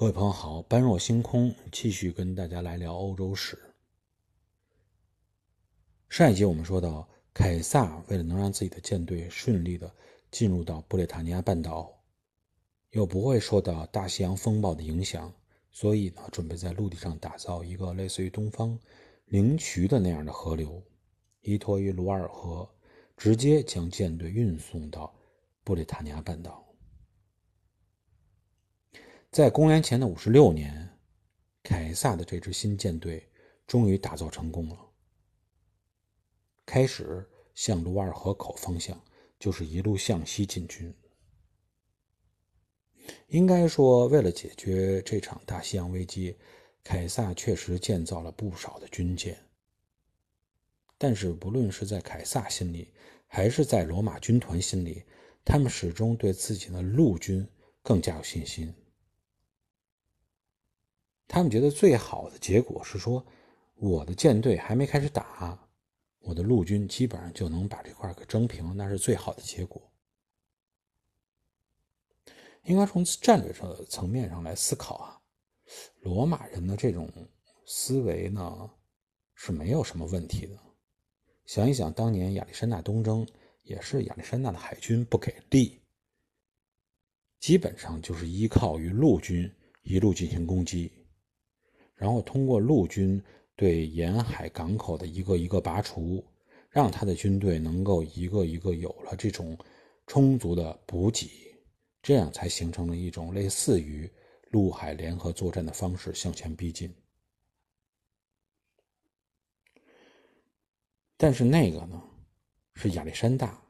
[0.00, 3.58] 各位朋友好，般若星空继续跟大家来聊欧洲史。
[6.08, 9.94] 上一集我们说到，凯撒为了能让自己的舰队顺利的
[10.30, 11.92] 进入到布列塔尼亚半岛，
[12.92, 15.30] 又不会受到大西洋风暴的影响，
[15.70, 18.78] 所以呢，准备在陆地上打造一个类似于东方
[19.26, 20.82] 灵渠的那样的河流，
[21.42, 22.66] 依托于卢尔河，
[23.18, 25.14] 直接将舰队运送到
[25.62, 26.64] 布列塔尼亚半岛。
[29.30, 30.98] 在公元前的五十六年，
[31.62, 33.24] 凯撒的这支新舰队
[33.64, 34.76] 终于打造成功了，
[36.66, 39.00] 开始向卢瓦尔河口方向，
[39.38, 40.92] 就是一路向西进军。
[43.28, 46.36] 应该说，为了解决这场大西洋危机，
[46.82, 49.38] 凯撒确实建造了不少的军舰。
[50.98, 52.92] 但是，不论是在凯撒心里，
[53.28, 55.04] 还是在罗马军团心里，
[55.44, 57.46] 他们始终对自己的陆军
[57.80, 58.74] 更加有信心。
[61.32, 63.24] 他们觉得最好的结果是说，
[63.76, 65.56] 我的舰队还没开始打，
[66.18, 69.80] 我的陆军基本上就能把这块给征平，那是最好的结果。
[72.64, 75.22] 应该从战略上的层面上来思考啊，
[76.00, 77.08] 罗马人的这种
[77.64, 78.68] 思维呢
[79.36, 80.58] 是没有什么问题的。
[81.46, 83.24] 想一想，当年亚历山大东征
[83.62, 85.80] 也是亚历山大的海军不给力，
[87.38, 89.48] 基本上就是依靠于陆军
[89.82, 90.92] 一路进行攻击。
[92.00, 93.22] 然后通过陆军
[93.54, 96.24] 对沿海港口的一个一个拔除，
[96.70, 99.54] 让他的军队能够一个一个有了这种
[100.06, 101.28] 充足的补给，
[102.00, 104.10] 这样才形成了一种类似于
[104.48, 106.90] 陆海联合作战的方式向前逼近。
[111.18, 112.02] 但是那个呢，
[112.76, 113.62] 是亚历山大，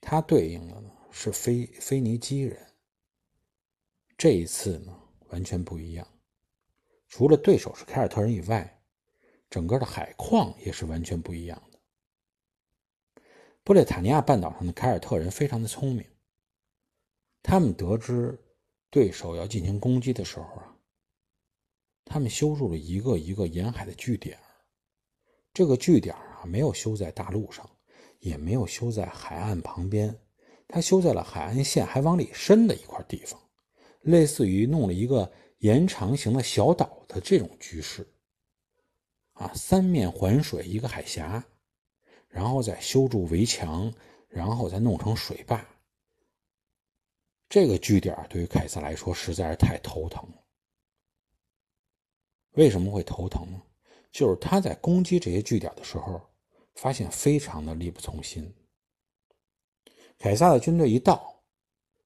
[0.00, 2.58] 他对应的呢是腓腓尼基人。
[4.16, 4.98] 这一次呢，
[5.28, 6.08] 完全不一样。
[7.10, 8.80] 除了对手是凯尔特人以外，
[9.50, 13.22] 整个的海况也是完全不一样的。
[13.64, 16.06] 布列塔尼亚半岛上的凯尔特人非常的聪明，
[17.42, 18.38] 他们得知
[18.90, 20.76] 对手要进行攻击的时候啊，
[22.04, 24.38] 他们修筑了一个一个沿海的据点。
[25.52, 27.68] 这个据点啊，没有修在大陆上，
[28.20, 30.16] 也没有修在海岸旁边，
[30.68, 33.38] 它修在了海岸线还往里深的一块地方，
[34.02, 35.28] 类似于弄了一个。
[35.60, 38.06] 延长型的小岛的这种局势，
[39.32, 41.44] 啊，三面环水，一个海峡，
[42.28, 43.92] 然后再修筑围墙，
[44.28, 45.62] 然后再弄成水坝。
[47.46, 50.42] 这个据点对于凯撒来说实在是太头疼了。
[52.52, 53.60] 为什么会头疼呢？
[54.10, 56.18] 就是他在攻击这些据点的时候，
[56.74, 58.50] 发现非常的力不从心。
[60.18, 61.44] 凯撒的军队一到，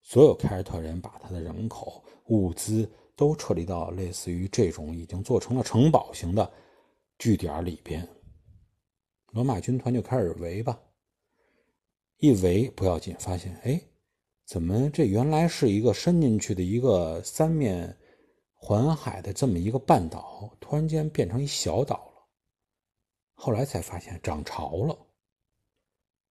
[0.02, 2.90] 所有凯尔特人把他的人口、物资。
[3.16, 6.50] 都撤离到类似于这种已经做成了城堡型的
[7.18, 8.08] 据点里边，
[9.32, 10.80] 罗马军团就开始围吧。
[12.18, 13.80] 一围不要紧，发现哎，
[14.46, 17.96] 怎么这原来是一个伸进去的一个三面
[18.54, 22.26] 环海的这么一个半岛，突然间变成一小岛了。
[23.34, 24.96] 后来才发现涨潮了，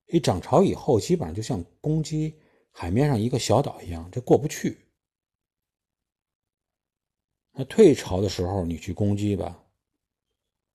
[0.07, 2.33] 一涨潮以后，基本上就像攻击
[2.71, 4.77] 海面上一个小岛一样，这过不去。
[7.55, 9.63] 那退潮的时候，你去攻击吧，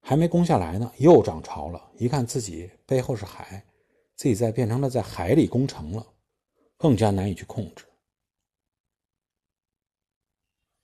[0.01, 1.91] 还没攻下来呢，又涨潮了。
[1.97, 3.65] 一看自己背后是海，
[4.15, 6.07] 自己在变成了在海里攻城了，
[6.77, 7.85] 更加难以去控制。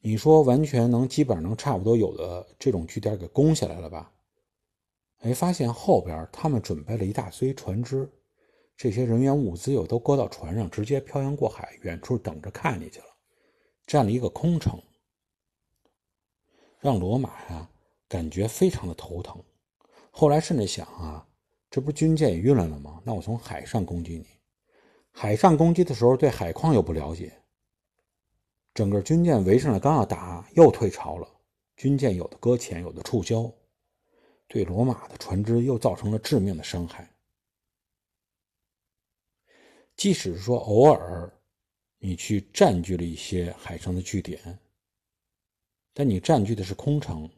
[0.01, 4.13] 你说完全能基本上能差不多有的这种据点给攻下来了吧？
[5.21, 8.11] 哎，发现后边他们准备了一大堆船只，
[8.77, 13.07] 这些人员物资又都搁到船上，直接漂洋过海，远处等着看你去了，
[13.87, 14.83] 占了一个空城。
[16.85, 17.67] 让罗马呀
[18.07, 19.43] 感觉非常的头疼，
[20.11, 21.27] 后来甚至想啊，
[21.71, 23.01] 这不是军舰也运来了吗？
[23.03, 24.27] 那我从海上攻击你，
[25.11, 27.33] 海上攻击的时候对海况又不了解，
[28.75, 31.27] 整个军舰围上来刚要打，又退潮了，
[31.75, 33.51] 军舰有的搁浅，有的触礁，
[34.47, 37.11] 对罗马的船只又造成了致命的伤害。
[39.97, 41.33] 即使是说偶尔
[41.99, 44.59] 你去占据了一些海上的据点。
[45.97, 47.31] 但你占据的是空城，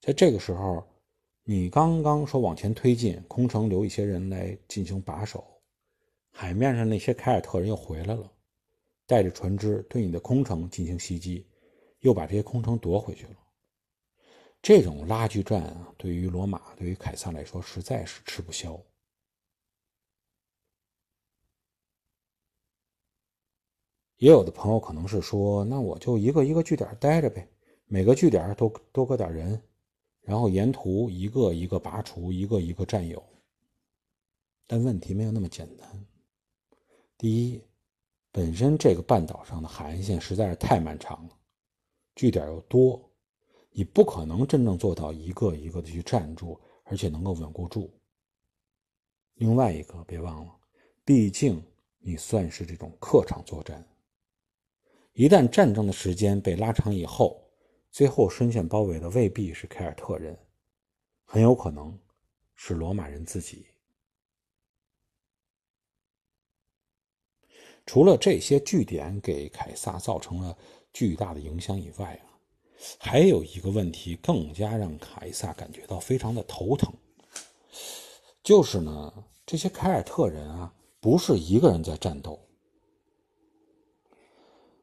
[0.00, 0.86] 在这个时候，
[1.42, 5.42] 你刚刚说往前推进，空城留一些人来进行把守，
[6.30, 8.30] 海面上那些凯尔特人又回来了，
[9.06, 11.46] 带着船只对你的空城进行袭击，
[12.00, 13.36] 又把这些空城夺回去了。
[14.60, 18.78] 这种拉锯战啊，对于罗马，对于凯撒来说，实在是吃不消。
[24.24, 27.46] 也有的朋友可能是说，那我就一个一个据点待着呗，
[27.84, 29.62] 每个据点都多搁点人，
[30.22, 33.22] 然后沿途一个一个拔除，一个一个占有。
[34.66, 36.06] 但问题没有那么简单。
[37.18, 37.60] 第一，
[38.32, 41.30] 本身这个半岛上的海岸线实在是太漫长了，
[42.16, 42.98] 据点又多，
[43.72, 47.90] 你不可能真正做到一个一个的去站住，而且能够稳固住。
[49.34, 50.56] 另外一个，别忘了，
[51.04, 51.62] 毕竟
[51.98, 53.86] 你算是这种客场作战。
[55.14, 57.40] 一旦战争的时间被拉长以后，
[57.92, 60.36] 最后深陷包围的未必是凯尔特人，
[61.24, 61.96] 很有可能
[62.56, 63.66] 是罗马人自己。
[67.86, 70.56] 除了这些据点给凯撒造成了
[70.92, 72.34] 巨大的影响以外啊，
[72.98, 76.92] 还有一个问题更加让凯撒感觉到非常的头疼，
[78.42, 82.40] 就是呢，这些凯尔特人啊，不是一个人在战斗。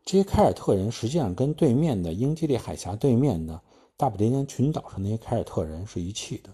[0.03, 3.61] 这些凯尔特人实际上跟对面的英吉利海峡对面的
[3.95, 6.49] 大不列颠群岛上那些凯尔特人是一气的，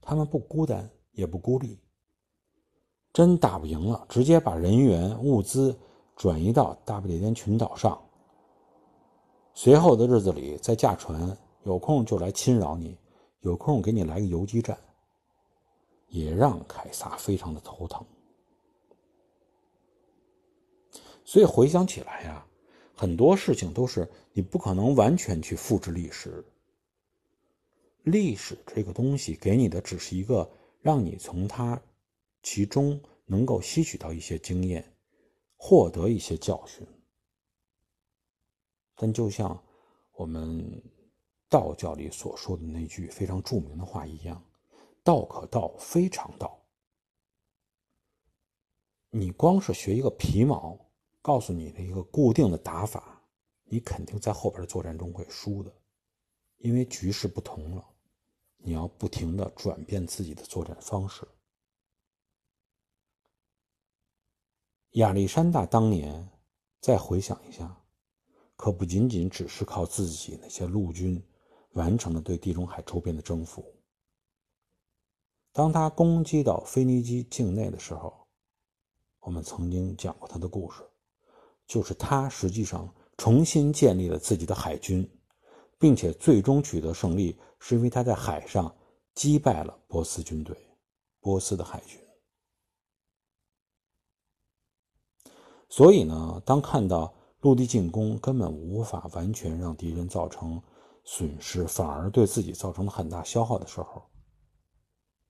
[0.00, 1.78] 他们不孤单也不孤立。
[3.12, 5.76] 真打不赢了，直接把人员物资
[6.14, 8.00] 转移到大不列颠群岛上。
[9.52, 12.96] 随后的日子里再驾船，有空就来侵扰你，
[13.40, 14.78] 有空给你来个游击战，
[16.06, 18.06] 也让凯撒非常的头疼。
[21.28, 22.46] 所以回想起来呀，
[22.94, 26.42] 很多事情都是你不可能完全去复制历史。
[28.04, 31.78] 历史这个东西给你的只是一个让你从它
[32.42, 34.90] 其中能够吸取到一些经验，
[35.58, 36.86] 获得一些教训。
[38.94, 39.62] 但就像
[40.12, 40.82] 我们
[41.50, 44.42] 道教里所说的那句非常著名的话一样
[45.04, 46.58] ：“道可道，非常道。”
[49.12, 50.87] 你光是学一个皮毛。
[51.20, 53.22] 告诉你的一个固定的打法，
[53.64, 55.72] 你肯定在后边的作战中会输的，
[56.58, 57.84] 因为局势不同了，
[58.56, 61.26] 你要不停的转变自己的作战方式。
[64.92, 66.28] 亚历山大当年，
[66.80, 67.84] 再回想一下，
[68.56, 71.22] 可不仅仅只是靠自己那些陆军
[71.72, 73.64] 完成了对地中海周边的征服。
[75.52, 78.26] 当他攻击到腓尼基境内的时候，
[79.20, 80.87] 我们曾经讲过他的故事。
[81.68, 85.08] 就是他实际上重新建立了自己的海军，
[85.78, 88.74] 并且最终取得胜利，是因为他在海上
[89.14, 90.56] 击败了波斯军队，
[91.20, 92.00] 波斯的海军。
[95.68, 100.60] 所以呢，当看到陆地进攻根本无法完全让敌人造成
[101.04, 104.10] 损失，反而对自己造成了很大消耗的时候，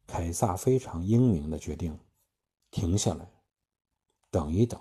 [0.07, 1.99] 凯撒非常英明的决定
[2.71, 3.29] 停下来，
[4.31, 4.81] 等一等。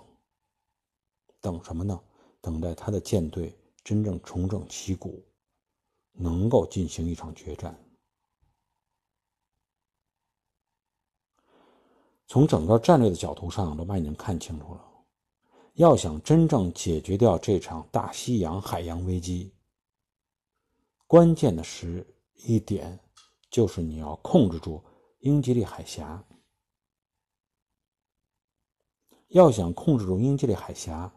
[1.48, 1.98] 等什么呢？
[2.42, 5.24] 等待他的舰队真正重整旗鼓，
[6.12, 7.74] 能够进行一场决战。
[12.26, 14.84] 从整个战略的角度上，罗马已经看清楚了，
[15.72, 19.54] 要想真正解决掉这场大西洋海洋危机，
[21.06, 23.00] 关键的是一点，
[23.50, 24.84] 就是你要控制住
[25.20, 26.22] 英吉利海峡。
[29.28, 31.10] 要想控制住英吉利海峡，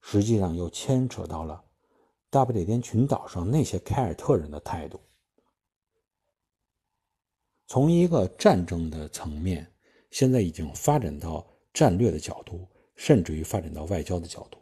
[0.00, 1.64] 实际上又牵扯到了
[2.28, 5.00] 大不列颠群岛上那些凯尔特人的态度。
[7.66, 9.72] 从一个战争的层面，
[10.10, 12.66] 现在已经发展到战略的角度，
[12.96, 14.58] 甚至于发展到外交的角度。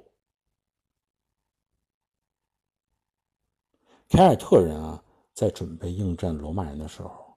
[4.11, 5.02] 凯尔特人啊，
[5.33, 7.37] 在准备应战罗马人的时候，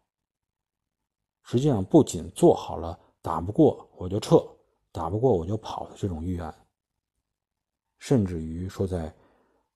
[1.43, 4.46] 实际上不仅做好了打不过我就撤，
[4.91, 6.61] 打不过我就跑的这种预案。
[8.01, 9.13] 甚至于说，在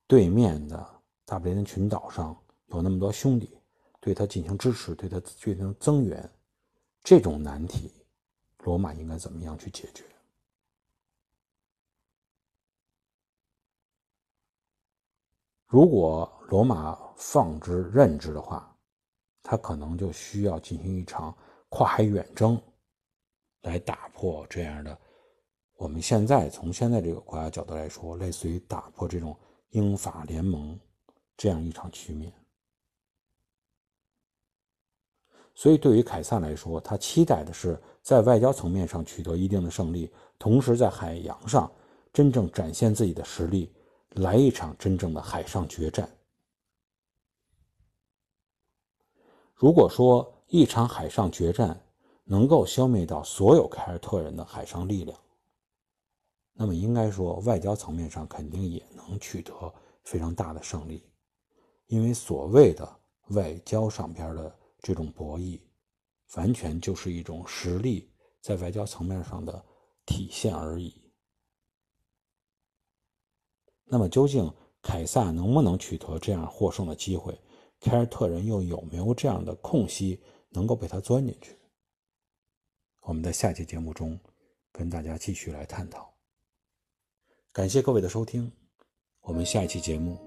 [0.08, 2.36] 对面的大不列颠群岛上
[2.70, 3.56] 有那么多兄弟，
[4.00, 6.28] 对他进行支持，对他进行增援，
[7.04, 7.94] 这种难题，
[8.64, 10.04] 罗马应该怎么样去解决？
[15.68, 18.76] 如果罗马放之任之的话，
[19.44, 21.38] 他可能就需要进行一场
[21.70, 22.60] 跨海远征，
[23.62, 25.00] 来打破这样的。
[25.76, 29.38] 我们现在从现在这个国家角度来说，类似于打破这种
[29.72, 30.80] 英法联盟
[31.36, 32.32] 这样一场局面。
[35.54, 41.72] 所以，对于凯撒来说，他期待的是在外交层面上取得一定的胜利，同时在海洋上
[42.12, 43.74] 真正展现自己的实力，
[44.12, 46.10] 来一场真正的海上决战。
[49.54, 51.82] 如果说一场海上决战
[52.26, 55.18] 能够消灭掉所有凯尔特人的海上力量，
[56.58, 59.52] 那么应该说，外交层面上肯定也能取得
[60.06, 61.04] 非常大的胜利，
[61.88, 63.00] 因为所谓的
[63.32, 65.60] 外交上边的这种博弈，
[66.38, 68.10] 完全就是一种实力
[68.40, 69.66] 在外交层面上的
[70.06, 71.12] 体现而已。
[73.84, 74.50] 那么，究竟
[74.82, 77.38] 凯撒能不能取得这样获胜的机会？
[77.82, 81.60] 凯尔特人又有没有这样的空隙能够被他钻进去？
[83.02, 84.18] 我们在下期节目中
[84.72, 86.15] 跟大家继续来探讨。
[87.56, 88.52] 感谢各位的收听，
[89.22, 90.20] 我们下一期节目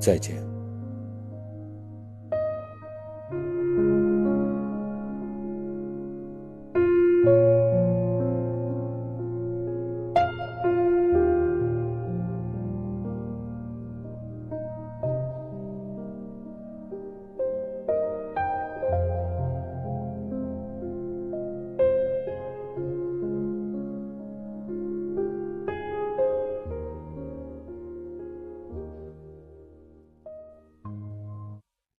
[0.00, 0.59] 再见。